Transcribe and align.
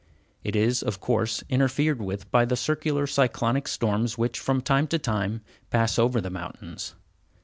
It 0.43 0.55
is, 0.55 0.81
of 0.81 0.99
course, 0.99 1.43
interfered 1.47 2.01
with 2.01 2.31
by 2.31 2.43
the 2.45 2.55
circular 2.55 3.05
cyclonic 3.05 3.67
storms 3.67 4.17
which, 4.17 4.39
from 4.39 4.59
time 4.63 4.87
to 4.87 4.97
time, 4.97 5.41
pass 5.69 5.99
over 5.99 6.19
the 6.19 6.31
mountains. 6.31 6.95